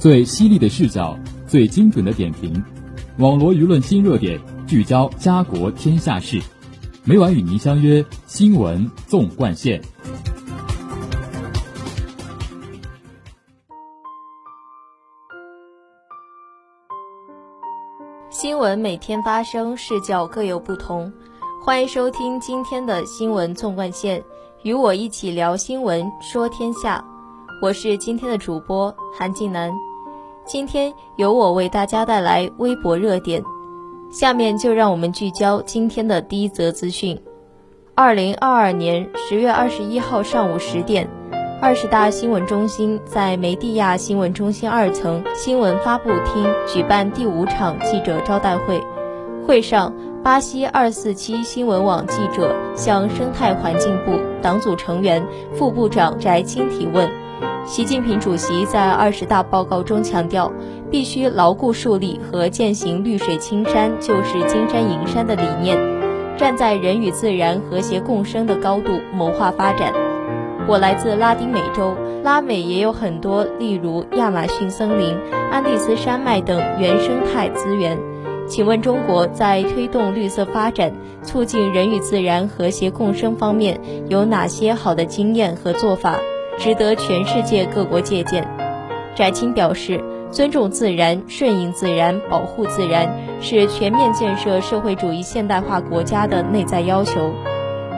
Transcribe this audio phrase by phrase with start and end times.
[0.00, 1.14] 最犀利的视角，
[1.46, 2.64] 最精准的点评，
[3.18, 6.40] 网罗舆论新热点，聚焦家国天下事。
[7.04, 9.78] 每晚与您相约《新闻纵贯线》。
[18.30, 21.12] 新闻每天发生，视角各有不同。
[21.62, 24.24] 欢迎收听今天的新闻纵贯线，
[24.62, 27.04] 与我一起聊新闻，说天下。
[27.60, 29.70] 我是今天的主播韩静南。
[30.52, 33.40] 今天由我为大家带来微博热点，
[34.10, 37.16] 下面就让我们聚焦今天的第一则资讯。
[37.94, 41.08] 二零二二年十月二十一号上午十点，
[41.62, 48.82] 二十大新闻中心在梅地亚新闻中心二层新闻发布厅举办第五场记者招待会。
[49.46, 57.08] 会上，巴西二四七新闻网记者向生态环境部党组成员、副部长翟青提问。
[57.70, 60.50] 习近平主席在二十大报告中强调，
[60.90, 65.78] 必须牢固树立和践行“绿水青山就是金山银山”的理念，
[66.36, 69.92] 站在人与自然和谐共生的高度谋划发展。
[70.66, 75.16] 我来自拉丁美洲，拉美也有很多，例如亚马逊森林、
[75.52, 77.96] 安第斯山脉等原生态资源。
[78.48, 86.18] 请问中国在推动绿色发展、促进人与自然和谐共生方面有哪些好的经验和做法？
[86.60, 88.46] 值得全世界各国借鉴。
[89.16, 89.98] 翟青表示，
[90.30, 97.32] 尊重自然、顺应自然、保护自然是全面建设社会主义现代化国家的内在要求。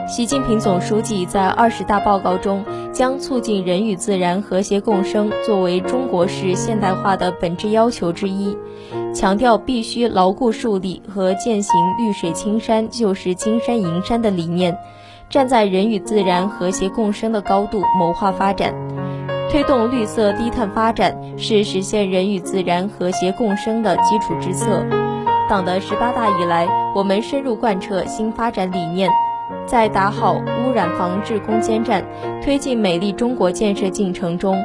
[0.07, 8.57] 习近平总书记在二十大报告中将促进人与自然和谐共生作为中国式现代化的本质要求之一，
[9.13, 14.77] 强调必须牢固树立和践行“绿水青山就是金山银山”的理念。
[15.29, 18.73] 站在人与自然和谐共生的高度谋划发展，
[19.49, 24.83] 推动绿色低碳发展是实现人与自然和谐共生的基础之策。
[25.49, 29.09] 党的十八大以来，我们深入贯彻新发展理念，
[29.65, 32.03] 在打好污染防治攻坚战、
[32.41, 34.55] 推进美丽中国建设进程中，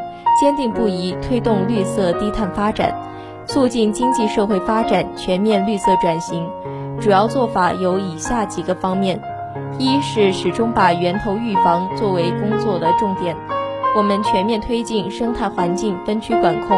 [0.40, 2.94] 坚定不移推动绿色低碳发展，
[3.46, 6.48] 促进经济社会发展全面绿色转型。
[7.00, 9.20] 主要做法有以下几个方面。
[9.78, 13.36] 一是始终把源头预防作为工作的重点，
[13.96, 16.76] 我们全面推进生态环境分区管控，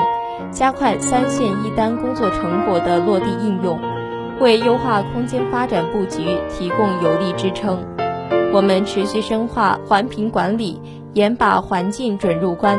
[0.51, 3.81] 加快三线一单工作成果的落地应用，
[4.39, 7.83] 为优化空间发展布局提供有力支撑。
[8.53, 10.79] 我们持续深化环评管理，
[11.15, 12.79] 严把环境准入关，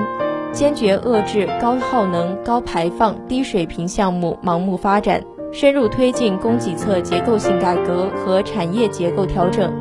[0.51, 9.71] 坚决遏制高耗能、高排放、低水平项目盲目发展，深入推进供给侧结构性改革和产业结构调整。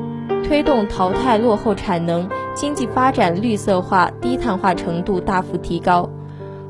[0.50, 6.10] 推动淘汰落后产能，经济发展绿色化、低碳化程度大幅提高。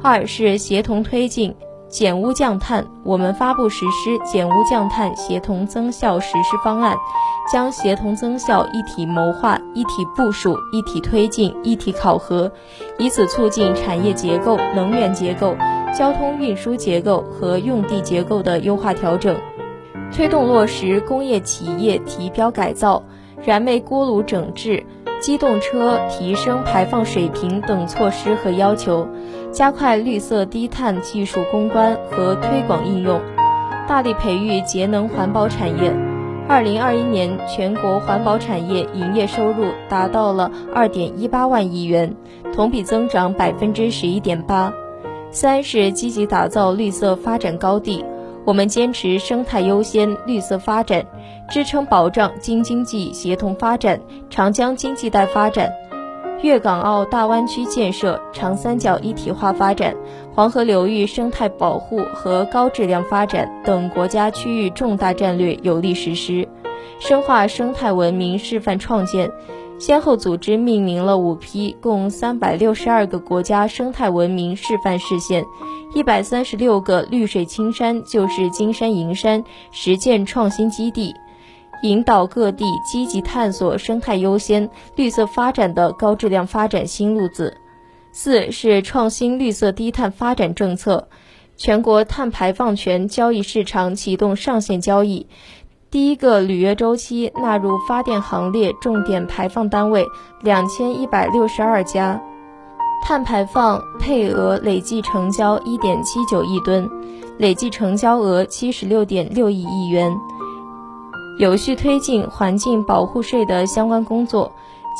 [0.02, 1.56] 二是协同推进
[1.88, 6.94] 减污降碳，我们发布实施减污降碳协同增效实施方案，
[7.50, 12.52] 将协同增效一体谋划、一体部署、一体推进、一体考核，
[12.98, 15.56] 以此促进产业结构、能源结构、
[15.96, 19.34] 交通运输结构和用地结构的优化调整，
[20.12, 23.02] 推动落实工业企业提标改造。
[23.44, 24.84] 燃煤锅炉整治、
[25.20, 29.08] 机动车提升排放水平等措施和要求，
[29.50, 33.20] 加快绿色低碳技术攻关和推广应用，
[33.88, 35.90] 大力培育节能环保产业。
[36.48, 42.14] 二零二一年全国环保产业营业收入达到了二点一八万亿元，
[42.52, 44.72] 同比增长百分之十一点八。
[45.30, 48.04] 三是积极打造绿色发展高地。
[48.44, 51.06] 我们坚持生态优先、绿色发展，
[51.50, 54.00] 支撑保障京津冀协同发展、
[54.30, 55.68] 长江经济带发展、
[56.42, 59.96] 粤港澳大湾区建设、长三角一体化发展、
[60.32, 66.48] 黄河流域生态保护和高质量发展等国家区域重大战略有力实施，
[67.00, 69.28] 深化生态文明示范创建。
[69.80, 75.44] 先后组织命名了五批共三百六十二个国家生态文明示范市县，
[75.94, 79.42] 一百三十六个绿水青山就是金山银山
[79.72, 81.14] 实践创新基地，
[81.82, 87.56] 引导各地积极探索生态优先、绿色发展的高质量发展新路子。
[88.12, 91.08] 四是创新绿色低碳发展政策，
[91.56, 95.26] 全国碳排放权交易市场启动上线交易。
[95.90, 100.06] 第一个履约周期纳入发电行列重点排放单位
[100.40, 102.20] 两千一百六十二家，
[103.02, 106.88] 碳排放配额累计成交一点七九亿吨，
[107.38, 110.12] 累计成交额七十六点六亿亿元。
[111.40, 114.52] 有序推进环境保护税的相关工作，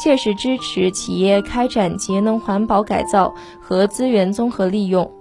[0.02, 5.12] 切实支持企业开展节能环保改造和资源综合利用。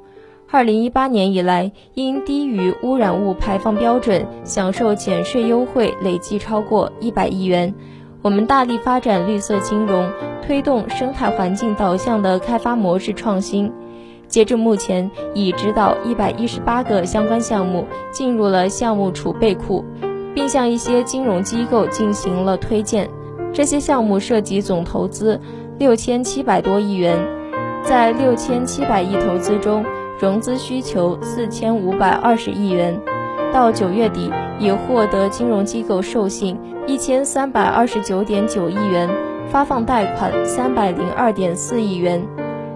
[0.49, 7.75] 二零一八年以来，因低于污染物排放标准，享受减税优惠累计超过一百亿元。
[8.21, 10.09] 我们大力发展绿色金融，
[10.41, 13.69] 推动生态环境导向的开发模式创新。
[14.29, 19.83] 截至目前，已指导一百一十八个相关项目进入了项目储备库，
[20.33, 23.09] 并向一些金融机构进行了推荐。
[23.53, 25.39] 这些项目涉及总投资
[25.77, 27.17] 六千七百多亿元，
[27.83, 29.85] 在六千七百亿投资中。
[30.21, 32.99] 融资需求四千五百二十亿元，
[33.53, 34.29] 到九月底
[34.59, 39.09] 已获得金融机构授信一千三百二十九点九亿元，
[39.49, 42.21] 发放贷款三百零二点四亿元。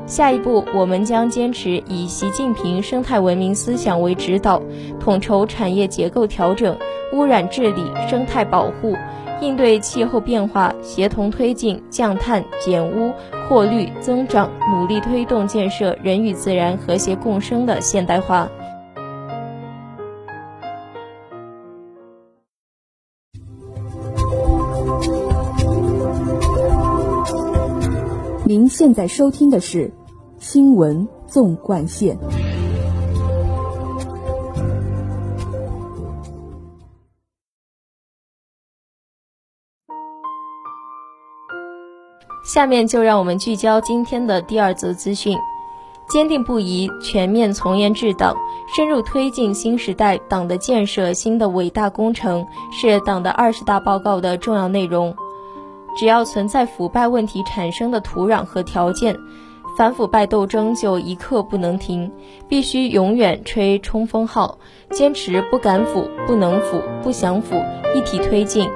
[0.06, 4.62] 下一步，我们将坚持以习近平生态文明思想为指导，
[4.98, 6.78] 统筹产业结构调整、
[7.14, 8.94] 污染治理、生态保护。
[9.42, 13.12] 应对气候变化，协同推进降碳减污、
[13.50, 18.48] 扩绿增长，努力推动建设人与自然和谐共生的现代化。
[28.46, 29.88] 您现在收听的是
[30.38, 32.16] 《新闻纵贯线》。
[42.44, 45.38] 下面就让我们聚焦今天的第二则资讯：
[46.10, 48.36] 坚定不移全面从严治党，
[48.76, 55.16] 深入推进新时代党的建设新的伟大工程，是党的二十大报告的重要内容。
[55.98, 59.16] 只要存在腐败问题产生的土壤和条件，
[59.78, 62.12] 反腐败斗争就一刻不能停，
[62.50, 64.58] 必须永远吹冲锋号，
[64.92, 67.56] 坚持不敢腐、不能腐、不想腐，
[67.96, 68.68] 一体推进，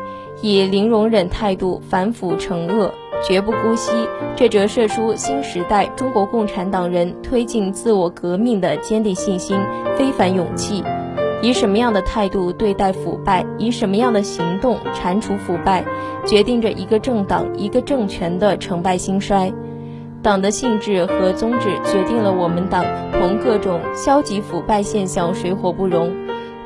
[0.42, 2.94] 以零容忍态度反腐惩恶。
[3.28, 3.92] 绝不姑息，
[4.36, 9.60] 这折射出新时代中国共产党人推进自我革命的坚定信心、
[9.98, 10.84] 非凡勇气。
[11.42, 15.84] 以什么样的态度对待腐败，以什么样的行动铲除腐败，
[16.28, 19.52] 决定着一个政党、一个政权的成败兴衰。
[20.22, 26.12] 党的性质和宗旨决定了我们党同各种消极腐败现象水火不容。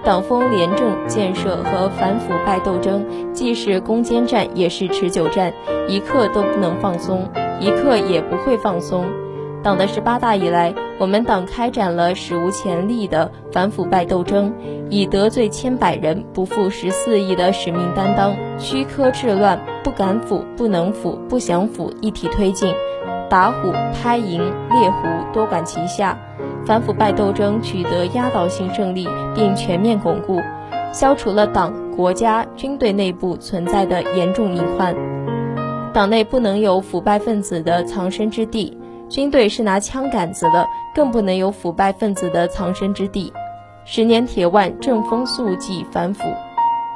[0.03, 5.53] 党风廉政建设和反腐败斗争，既是攻坚战，也是持久战，
[5.88, 9.06] 一刻都不能放松，一刻也不会放松。
[9.62, 14.51] 党的十八大以来，我们党开展了史无前例的反腐败斗争，
[14.89, 22.74] 以得罪千百人、不负十四亿的使命担当，驱科治乱，不敢腐、不能腐、不想腐，一体推进，
[23.30, 26.18] 打虎、拍蝇、猎狐多管齐下。
[26.66, 30.40] 反腐败斗争取得压倒性胜利，并全面巩固，
[30.94, 34.96] 消除了党、国家、军队内部存在的严重隐患。
[35.94, 38.78] 党内不能有腐败分子的藏身之地，
[39.10, 40.66] 军队是拿枪杆子的，
[40.96, 43.34] 更不能有腐败分子的藏身之地。
[43.84, 46.24] 十年铁腕，正风肃纪反腐，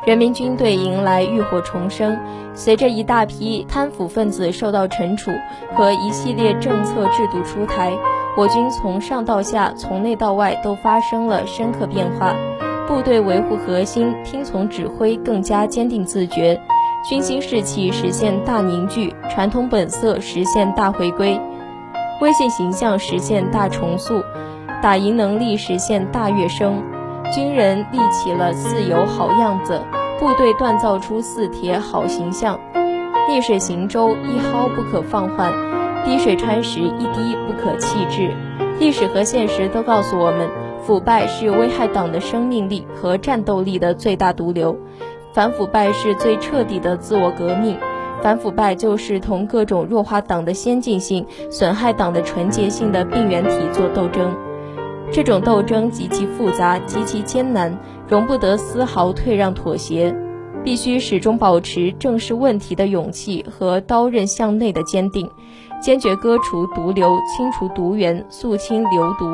[0.06, 2.17] 人民军队迎来浴火重生。
[2.53, 5.29] 随着一大批贪腐分子受到惩处
[5.75, 7.91] 和一系列政策制度出台。
[8.37, 12.35] 我军从上到下，从内到外都发生了深刻变化，
[12.85, 16.59] 部队维护核心、听从指挥更加坚定自觉，
[17.09, 21.39] 军心士气实现大凝聚，传统本色实现大回归，
[22.19, 24.21] 威信形象实现大重塑，
[24.83, 26.83] 打赢能力实现大跃升，
[27.33, 29.81] 军人立起了四有好样子，
[30.19, 32.60] 部队锻造出四铁好形象，
[33.29, 35.64] 逆水行舟，一毫不可放缓。
[36.05, 38.31] 滴水穿石，一滴不可弃置。
[38.79, 40.47] 历史和现实都告诉我们，
[40.83, 44.77] 腐败是危害党的生命力和战斗力的最大毒瘤。
[45.33, 47.75] 反腐败是最彻底的自我革命。
[48.21, 54.31] 反腐败就是同各种弱化党的先进性、损害党的纯洁性的病原体做斗争。
[55.12, 60.15] 这种斗争极其复杂、极其艰难，容不得丝毫退让妥协，
[60.63, 65.29] 必须始终保持正视问题的勇气和刀刃向内的坚定。
[65.86, 69.32] 坚决割除毒瘤，清除毒源，肃清流毒。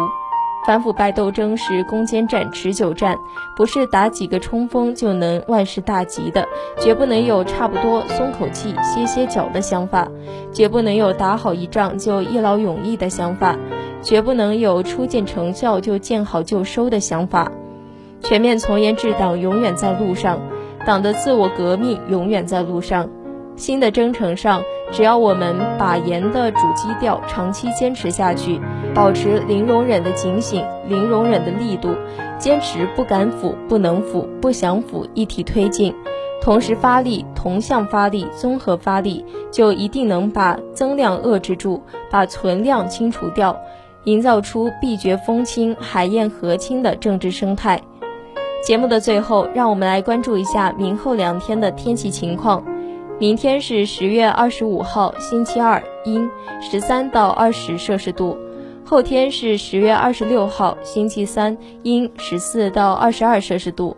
[0.65, 3.17] 反腐败斗争是攻坚战、持久战，
[3.55, 6.45] 不是打几个冲锋就能万事大吉的。
[6.77, 10.09] 绝不能有差不多松口气、歇歇脚的想法，
[10.51, 13.55] 绝不能有打好一仗就一劳永逸的想法，
[14.01, 17.49] 绝不能有初见成效就见好就收的想法。
[18.19, 20.41] 全面从严治党永远在路上，
[20.85, 23.07] 党的自我革命永远在路上。
[23.57, 28.59] 新的征程上，只要我们把严的主基调长期坚持下去，
[28.93, 31.95] 保持零容忍的警醒、零容忍的力度，
[32.37, 35.95] 坚持不敢腐、不能腐、不想腐，一体推进，
[36.41, 43.57] 同时发力、同向发力、综合发力，就一定能把增量遏制住，把存量清除掉，
[44.03, 47.81] 营造出闭绝风清、海晏河清的政治生态。
[48.61, 52.63] 节目的最后，让我们来关注一下明后两天的天气情况。
[53.21, 56.27] 明天是十月二十五号，星期二，阴，
[56.59, 58.35] 十三到二十摄氏度；
[58.83, 63.95] 后天是十月二十六号，星期三，阴，十四到二十二摄氏度。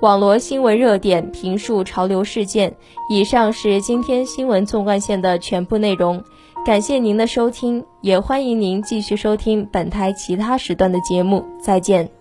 [0.00, 2.76] 网罗新闻热点，评述潮流事件。
[3.08, 6.22] 以上是今天新闻纵贯线的全部内容。
[6.66, 11.42] 感谢您的收听，也欢迎您继续收听本台其他时段的节目。
[11.58, 12.15] 再见。